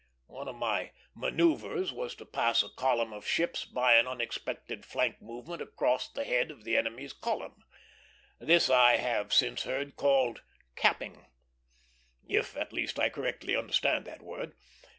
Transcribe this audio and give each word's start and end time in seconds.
One 0.25 0.47
of 0.47 0.55
my 0.55 0.93
manoeuvres 1.13 1.93
was 1.93 2.15
to 2.15 2.25
pass 2.25 2.63
a 2.63 2.69
column 2.69 3.13
of 3.13 3.23
ships 3.27 3.65
by 3.65 3.97
an 3.97 4.07
unexpected 4.07 4.83
flank 4.83 5.21
movement 5.21 5.61
across 5.61 6.09
the 6.11 6.23
head 6.23 6.49
of 6.49 6.61
an 6.61 6.75
enemy's 6.75 7.13
column. 7.13 7.61
This 8.39 8.67
I 8.67 8.93
have 8.97 9.31
since 9.31 9.61
heard 9.61 9.97
called 9.97 10.41
"capping;" 10.75 11.27
if, 12.27 12.57
at 12.57 12.73
least, 12.73 12.99
I 12.99 13.09
correctly 13.09 13.55
understand 13.55 14.05
that 14.05 14.23
word. 14.23 14.55